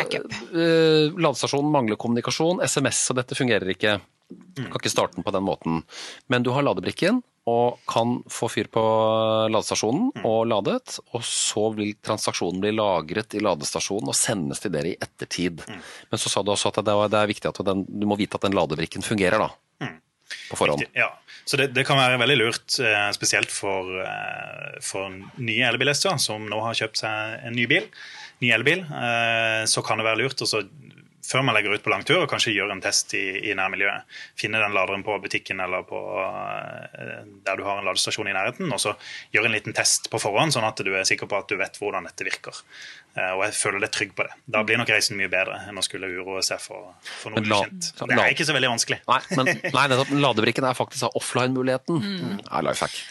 [0.53, 3.97] uh, ladestasjonen mangler kommunikasjon, SMS og dette fungerer ikke.
[4.29, 5.83] Du kan ikke starte den på den måten.
[6.33, 8.83] Men du har ladebrikken og kan få fyr på
[9.51, 10.27] ladestasjonen mm.
[10.29, 10.99] og ladet.
[11.11, 15.65] Og så vil transaksjonen bli lagret i ladestasjonen og sendes til dere i ettertid.
[15.67, 15.81] Mm.
[16.13, 18.47] Men så sa du også at det er viktig at den, du må vite at
[18.47, 19.51] den ladebrikken fungerer, da.
[19.83, 19.99] Mm.
[20.53, 20.87] På forhånd.
[20.97, 21.11] Ja,
[21.45, 25.11] så det, det, kan være veldig lurt, eh, spesielt for, eh, for
[25.43, 27.91] nye elbilister som nå har kjøpt seg en ny bil.
[28.43, 28.87] Ny elbil.
[28.87, 30.63] Eh, så kan det være lurt å
[31.23, 34.09] før man legger ut på langtur, og kanskje gjør en test i, i nærmiljøet.
[34.39, 38.73] Finne den laderen på butikken eller på, uh, der du har en ladestasjon i nærheten,
[38.75, 38.97] og så
[39.35, 41.79] gjør en liten test på forhånd, sånn at du er sikker på at du vet
[41.79, 42.59] hvordan dette virker.
[43.13, 44.35] Uh, og jeg føler deg trygg på det.
[44.55, 47.93] Da blir nok reisen mye bedre enn å skulle uroe seg for, for noe ukjent.
[48.01, 48.99] Det er ikke så veldig vanskelig.
[49.11, 52.01] Nei, men nei, nettopp, ladebrikken er faktisk offline-muligheten.
[52.03, 52.41] Mm.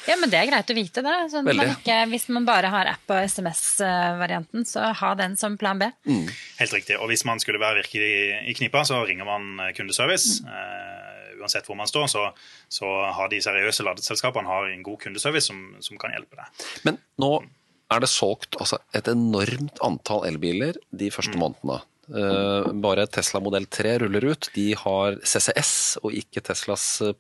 [0.10, 1.16] Ja, men det er greit å vite, det.
[1.32, 5.80] Sånn man ikke, hvis man bare har app- og SMS-varianten, så ha den som plan
[5.80, 5.92] B.
[6.10, 6.26] Mm.
[6.58, 6.98] Helt riktig.
[6.98, 10.42] Og hvis man skulle være virkelig i, knipa, så ringer man eh, kundeservice.
[10.46, 12.28] Uh, uansett hvor man står, så,
[12.70, 16.66] så, har de seriøse ladeselskapene har en god kundeservice som, som kan hjelpe deg.
[16.86, 17.32] Men nå
[17.92, 21.42] er det solgt altså, et enormt antall elbiler de første mm.
[21.42, 21.82] månedene.
[22.12, 24.50] Uh, bare Tesla modell 3 ruller ut.
[24.56, 27.14] De har CCS og ikke Teslas uh,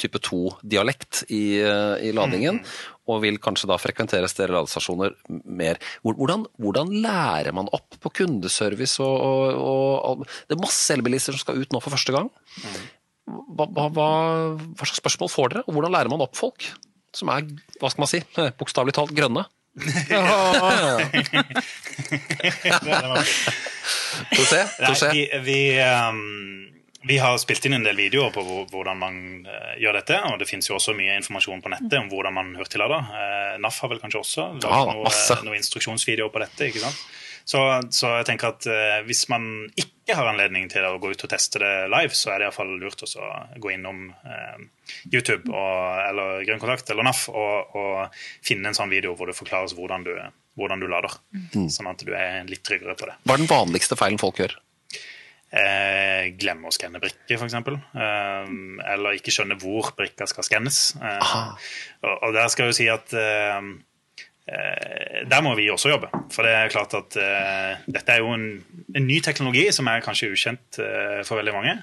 [0.00, 2.62] type 2-dialekt i, uh, i, ladingen.
[2.62, 5.16] Mm og vil kanskje da frekventere større ladestasjoner
[5.50, 5.78] mer.
[6.06, 11.42] Hvordan, hvordan, lærer man opp på kundeservice og, og, og, Det er masse elbilister som
[11.42, 12.28] skal ut nå for første gang.
[13.26, 14.08] Hva, hva, hva,
[14.54, 16.60] hva, slags spørsmål får dere, og hvordan lærer man opp folk
[17.12, 17.42] som er
[17.80, 18.20] hva skal man si,
[18.60, 19.44] bokstavelig talt grønne?
[24.36, 24.62] Få se.
[25.12, 26.22] Vi, vi um
[27.04, 30.18] vi har spilt inn en del videoer på hvordan man uh, gjør dette.
[30.30, 33.08] Og det finnes jo også mye informasjon på nettet om hvordan man hurtiglader.
[33.10, 36.70] Uh, NAF har vel kanskje også noen uh, noe instruksjonsvideoer på dette.
[36.70, 37.00] ikke sant?
[37.44, 37.60] Så,
[37.94, 39.46] så jeg tenker at uh, hvis man
[39.78, 42.72] ikke har anledning til å gå ut og teste det live, så er det iallfall
[42.80, 43.28] lurt å
[43.62, 44.08] gå innom
[45.06, 49.38] YouTube og, eller Grønn kontakt eller NAF og, og, finne en sånn video hvor det
[49.38, 50.10] forklares hvordan du,
[50.58, 51.14] hvordan du lader.
[51.54, 51.70] Mm.
[51.70, 53.16] Sånn at du er litt tryggere på det.
[53.22, 54.58] Hva er den vanligste feilen folk gjør?
[55.52, 57.56] eh, glemme å skanne brikke, f.eks.
[57.58, 58.52] Eh,
[58.94, 60.82] eller ikke skjønne hvor brikka skal skannes.
[60.96, 61.34] Eh,
[62.06, 63.72] og, og, der skal jeg jo si at eh, eh,
[64.42, 66.08] der må vi også jobbe.
[66.34, 68.46] For det er klart at uh, dette er jo en,
[68.90, 71.74] en, ny teknologi som er kanskje ukjent uh, for veldig mange.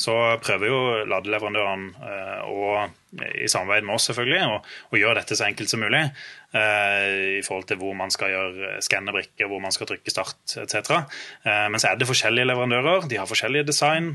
[0.00, 0.78] Så prøver jo
[1.10, 4.58] ladeleverandøren uh, og i samarbeid med oss selvfølgelig,
[4.92, 6.02] å gjøre dette så enkelt som mulig.
[6.56, 10.90] i forhold til hvor man skal gjøre skanne brikker, hvor man skal trykke start etc.
[11.44, 13.08] men så er det forskjellige leverandører.
[13.08, 14.10] De har forskjellige design.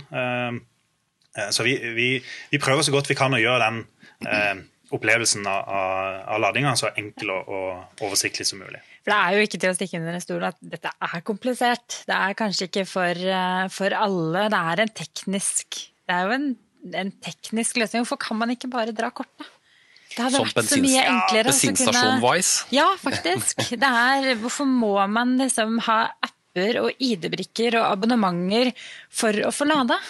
[1.50, 2.10] så vi, vi,
[2.52, 4.64] vi, prøver så godt vi kan å gjøre den
[4.96, 5.70] opplevelsen av,
[6.26, 8.82] av, ladinga så enkel og, og, oversiktlig som mulig.
[9.02, 12.02] For det er jo ikke til å stikke under en stol at dette er komplisert.
[12.10, 14.50] Det er kanskje ikke for, eh, for alle.
[14.52, 16.48] Det er en teknisk Det er jo en,
[17.00, 18.04] en teknisk løsning.
[18.04, 19.48] Hvorfor kan man ikke bare dra kortet?
[20.12, 21.46] Det hadde Som vært så mye enklere.
[21.46, 22.66] Ja, bensinstasjon-wise.
[22.76, 23.64] Ja, faktisk.
[23.84, 28.74] Det er, hvorfor må man liksom ha apper og ID-brikker og abonnementer
[29.08, 30.02] for å få lada?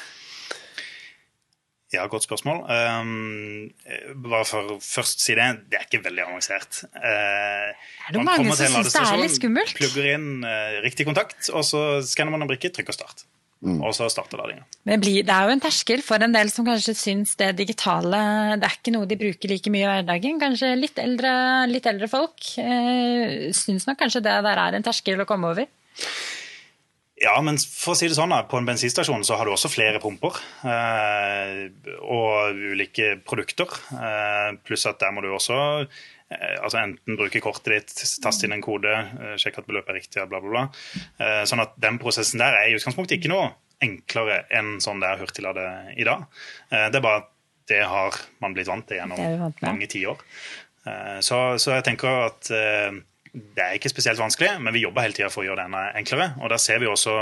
[1.92, 2.62] Ja, godt spørsmål.
[2.72, 3.72] Um,
[4.24, 6.86] bare for først si det, det er ikke veldig avansert.
[6.96, 7.76] Uh,
[8.08, 9.76] Er det mange som synes det er litt skummelt?
[9.76, 13.26] Plugger inn uh, riktig kontakt, og så skanner man en brikke, trykker start.
[13.62, 13.78] Mm.
[13.86, 14.64] Og så starter ladinga.
[14.88, 17.52] Men det, blir, det er jo en terskel for en del som kanskje syns det
[17.60, 18.22] digitale
[18.58, 20.40] det er ikke noe de bruker like mye i hverdagen.
[20.42, 21.34] Kanskje litt eldre,
[21.70, 25.70] litt eldre folk uh, syns nok kanskje det der er en terskel å komme over.
[27.22, 30.00] Ja, men for å si det sånn, på en bensinstasjon så har du også flere
[30.02, 30.40] pumper.
[30.66, 31.68] Eh,
[32.02, 33.70] og ulike produkter.
[33.94, 38.56] Eh, pluss at der må du også eh, altså enten bruke kortet ditt, taste inn
[38.58, 40.64] en kode, eh, sjekke at beløpet er riktig, bla, bla, bla.
[41.22, 45.12] Eh, sånn at den prosessen der er i utgangspunktet ikke noe enklere enn sånn det
[45.12, 46.26] er hurtiglade i dag.
[46.72, 47.32] Eh, det er bare at
[47.70, 50.26] det har man blitt vant til gjennom vant mange tiår.
[50.90, 52.50] Eh, så, så jeg tenker at
[53.32, 55.82] det er ikke spesielt vanskelig, men vi jobber hele tida for å gjøre det enda
[55.96, 56.26] enklere.
[56.44, 57.14] Og der ser vi også,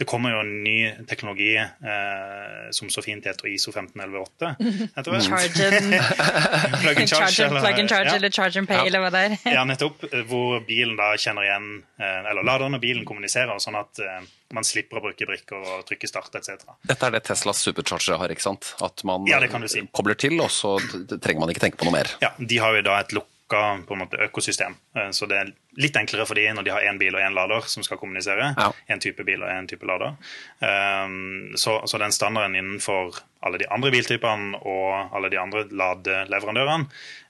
[0.00, 0.76] Det kommer jo en ny
[1.10, 4.56] teknologi eh, som så fint heter ISO 15118.
[4.96, 5.28] etter hvert.
[5.28, 5.92] Charge and,
[6.82, 8.16] Plug and charge, eller- plug and charge ja.
[8.16, 9.36] eller charge and pay, eller hva det er.
[9.58, 10.04] Ja, nettopp.
[10.12, 11.68] eh, Hvor bilen da kjenner igjen
[12.00, 14.20] eh, Eller laderen og bilen kommuniserer, sånn at eh,
[14.56, 16.64] man slipper å bruke brikker og trykke start etc.
[16.88, 18.72] Dette er det Teslas superchargere har, ikke sant?
[18.80, 19.84] At man Ja, det kan du si.
[19.92, 20.78] kobler til, og så
[21.20, 22.08] trenger man ikke tenke på noe mer.
[22.24, 23.12] Ja, De har jo da et
[23.48, 24.74] lukka på en måte, økosystem.
[24.96, 27.34] Eh, Så det er litt enklere for de når de har én bil og én
[27.34, 28.54] lader som skal kommunisere.
[28.56, 28.72] Ja.
[28.88, 30.16] En type bil og en type lader.
[30.60, 36.88] Um, så, så den standarden innenfor alle de andre biltypene og alle de andre ladeleverandørene,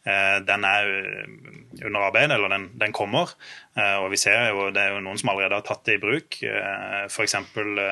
[0.08, 0.88] eh, den er
[1.84, 3.28] under arbeid, eller den, den kommer.
[3.76, 6.02] Eh, og vi ser jo, det er jo noen som allerede har tatt det i
[6.02, 6.40] bruk.
[7.12, 7.36] F.eks.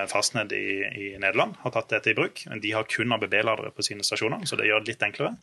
[0.08, 2.46] Fastned i, i Nederland har tatt dette i bruk.
[2.62, 5.36] De har kun ABB-ladere på sine stasjoner, så det gjør det litt enklere.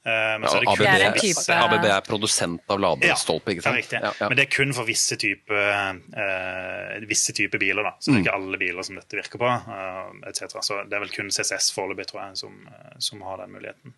[0.00, 3.92] Eh, men ABB, er type- ABB er produsent av ladestolpe, ikke sant?
[3.92, 4.28] Ja, ja.
[4.30, 7.84] Men det er kun for visse typer uh, visse type biler.
[7.84, 7.92] da.
[7.98, 9.50] Så det er ikke alle biler som dette virker på.
[9.68, 10.30] Uh.
[10.32, 13.96] Så det er vel kun CCS foreløpig, tror jeg, som, eh, som har den muligheten.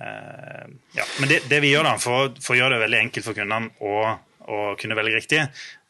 [0.00, 0.66] Uh,
[0.98, 1.06] ja.
[1.20, 3.70] Men det, det vi gjør da, for, for å gjøre det veldig enkelt for kundene
[3.78, 4.16] å,
[4.50, 5.44] å kunne velge riktig,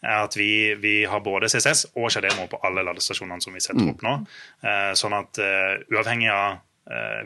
[0.07, 3.91] er at vi, vi har både CCS og CHD-mål på alle ladestasjonene som vi setter
[3.91, 4.15] opp nå.
[4.63, 6.63] Uh, sånn at uh, uavhengig av eh,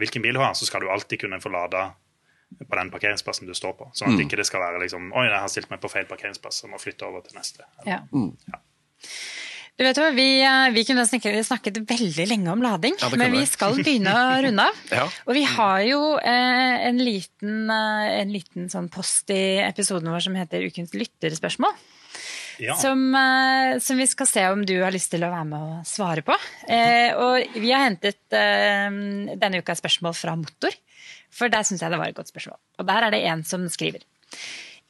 [0.01, 1.83] hvilken bil du har, så skal du alltid kunne få lade
[2.59, 3.91] på den parkeringsplassen du står på.
[3.95, 6.65] Sånn at ikke det skal være liksom Oi, jeg har stilt meg på feil parkeringsplass
[6.65, 7.67] jeg må flytte over til neste.
[7.87, 8.01] Ja.
[8.11, 8.59] Ja.
[9.81, 13.33] Du vet hva, Vi, eh, vi kunne snakket, snakket veldig lenge om lading, Ja, men
[13.33, 13.47] vi vi.
[13.49, 14.83] skal begynne å runde av.
[14.99, 15.07] Ja.
[15.25, 20.27] Og vi har jo eh, en liten, eh, en liten sånn post i episoden vår
[20.27, 21.73] som heter Ukens lytterspørsmål.
[22.61, 22.77] Ja.
[22.77, 25.87] Som, eh, som vi skal se om du har lyst til å være med og
[25.89, 26.37] svare på.
[26.69, 28.91] Eh, og vi har hentet eh,
[29.41, 30.77] denne uka spørsmål fra Motor,
[31.33, 32.61] for der syns jeg det var et godt spørsmål.
[32.81, 34.05] Og der er det en som skriver.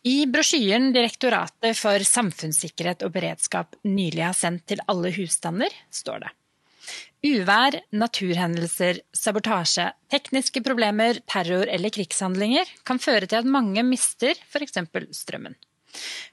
[0.09, 6.30] I brosjyren Direktoratet for samfunnssikkerhet og beredskap nylig har sendt til alle husstander, står det
[7.20, 14.80] Uvær, naturhendelser, sabotasje, tekniske problemer, terror eller krigshandlinger kan føre til at mange mister f.eks.
[15.18, 15.59] strømmen.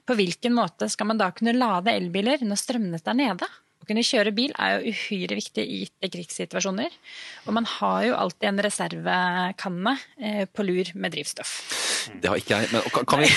[0.06, 3.48] På hvilken måte skal man da kunne lade elbiler når strømnettet er nede?
[3.78, 6.94] Å kunne kjøre bil er jo uhyre viktig i gitte krigssituasjoner.
[7.46, 11.52] Og man har jo alltid en reservekanne eh, på lur med drivstoff.
[12.18, 12.70] Det har ikke jeg.
[12.74, 13.30] Men kan, kan, vi,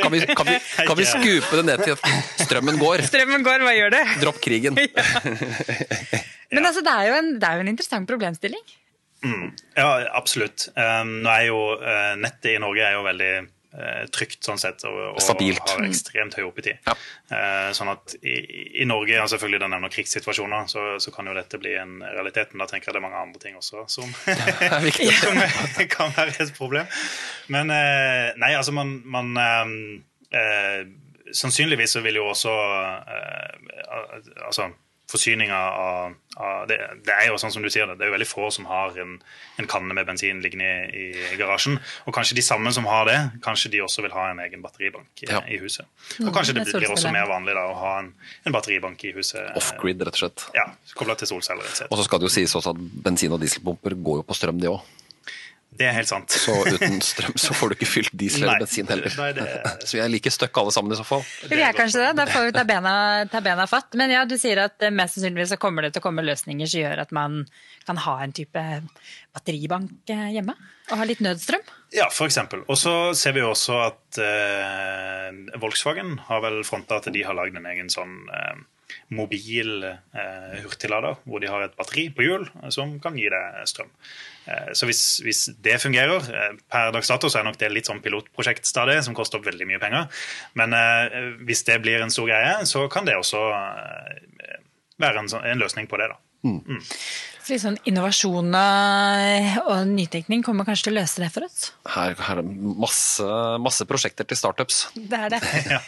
[0.00, 0.58] kan, vi, kan, vi,
[0.90, 3.04] kan vi skupe det ned til at strømmen går?
[3.06, 4.04] Strømmen går, hva gjør det?
[4.24, 4.78] Dropp krigen.
[6.54, 8.64] Men altså, det er jo en, det er jo en interessant problemstilling.
[9.74, 10.68] Ja, absolutt.
[10.76, 13.32] Um, nå er jo uh, Nettet i Norge er jo veldig
[14.14, 16.78] trygt sånn sett, og, og har ekstremt høy oppetid.
[16.86, 16.94] Ja.
[17.34, 18.36] Eh, sånn at i,
[18.82, 22.52] i Norge, ja, selvfølgelig det nevner krigssituasjoner, så, så kan jo dette bli en realitet.
[22.52, 24.14] Men da tenker jeg det er mange andre ting også som,
[25.76, 26.90] som kan være et problem.
[27.54, 29.74] Men eh, nei, altså man, man eh,
[30.38, 30.84] eh,
[31.34, 33.54] Sannsynligvis så vil jo også eh,
[34.44, 34.68] altså
[35.10, 38.14] forsyninga av, av det, det er jo sånn som du sier det, det er jo
[38.16, 39.18] veldig få som har en,
[39.60, 41.76] en kanne med bensin liggende i, i garasjen.
[42.08, 45.22] Og kanskje de samme som har det, kanskje de også vil ha en egen batteribank
[45.26, 45.42] i, Ja.
[45.46, 45.86] i huset.
[46.24, 48.10] Og kanskje det blir også mer vanlig da, å ha en,
[48.48, 49.52] en batteribank i huset.
[49.60, 50.48] Off-grid, rett og slett.
[50.56, 51.68] Ja, Kobla til solceller.
[51.90, 54.60] Og så skal det jo sies også at bensin- og dieselpumper går jo på strøm,
[54.62, 54.80] de òg.
[55.74, 56.30] Det er helt sant.
[56.30, 59.10] Så uten strøm så får du ikke fylt diesel eller bensin heller.
[59.18, 61.24] Nei, det- Så vi er like stuck alle sammen i så fall.
[61.50, 62.92] Vi er kanskje det, da får vi ta bena,
[63.32, 63.96] ta bena fatt.
[63.98, 66.70] Men ja, du sier at eh, mest sannsynligvis så kommer det til å komme løsninger
[66.70, 67.40] som gjør at man
[67.88, 68.62] kan ha en type
[69.34, 70.54] batteribank eh, hjemme?
[70.92, 71.62] Og ha litt nødstrøm?
[71.96, 72.62] Ja, for eksempel.
[72.68, 77.36] Og så ser vi jo også at eh, Volkswagen har vel fronta at de har
[77.38, 78.62] lagd en egen sånn eh,
[79.14, 83.60] mobil eh, hurtiglader, hvor de har et batteri på hjul eh, som kan gi deg
[83.70, 83.90] strøm.
[84.46, 87.88] Eh, så hvis, hvis det fungerer eh, Per dags dato så er nok det litt
[87.90, 90.08] sånn pilotprosjekt stadig, som koster veldig mye penger.
[90.60, 94.58] Men eh, hvis det blir en stor greie, så kan det også eh,
[95.02, 96.10] være en, en løsning på det.
[96.12, 96.20] da.
[97.44, 101.70] Så litt sånn innovasjon og, og nytenkning kommer kanskje til å løse det for oss?
[101.92, 102.48] Her, her er
[102.80, 103.26] masse,
[103.60, 104.86] masse prosjekter til startups.
[104.96, 105.40] Det er det.
[105.74, 105.80] Ja.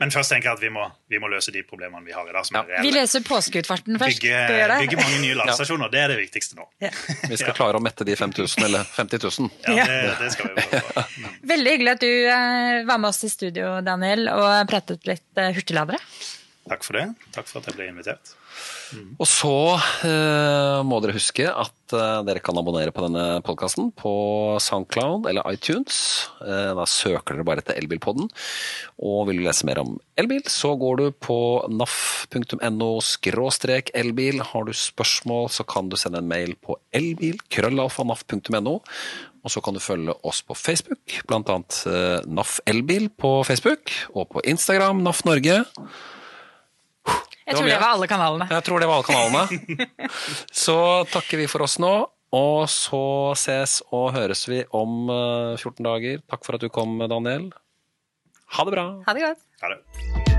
[0.00, 2.32] Men først tenker jeg at vi må, vi må løse de problemene vi har i
[2.34, 2.44] dag.
[2.46, 2.82] som er Ja.
[2.84, 4.20] Vi løser påskeutfarten først.
[4.20, 6.66] Bygge, bygge mange nye ladestasjoner, det er det viktigste nå.
[6.84, 6.90] Ja.
[7.30, 9.50] Vi skal klare å mette de 5000 eller 50 000.
[9.68, 11.04] Ja, det, det skal vi prøve på.
[11.54, 15.52] Veldig hyggelig at du eh, var med oss i studio, Daniel, og pratet litt eh,
[15.56, 16.02] hurtigladere.
[16.66, 17.04] Takk for det.
[17.30, 18.32] Takk for at jeg ble invitert.
[19.20, 19.52] Og så
[20.06, 24.14] eh, må dere huske at eh, dere kan abonnere på denne podkasten på
[24.62, 25.98] Soundcloud eller iTunes.
[26.42, 28.26] Eh, da søker dere bare etter Elbilpodden.
[28.98, 31.38] Og vil du lese mer om elbil, så går du på
[31.70, 34.42] naf.no skråstrek elbil.
[34.50, 38.76] Har du spørsmål, så kan du sende en mail på elbil krøllalfa.naf.no.
[39.46, 44.32] Og så kan du følge oss på Facebook, annet eh, NAF Elbil på Facebook, og
[44.34, 45.60] på Instagram NAF Norge.
[47.46, 48.48] Jeg tror det var alle kanalene.
[48.50, 49.86] Jeg tror det var alle kanalene.
[50.64, 50.76] Så
[51.12, 51.92] takker vi for oss nå,
[52.36, 53.02] og så
[53.38, 56.24] ses og høres vi om eh, 14 dager.
[56.26, 57.52] Takk for at du kom, Daniel.
[58.58, 58.88] Ha det bra.
[59.06, 59.46] Ha det godt.
[59.62, 60.35] Ha det.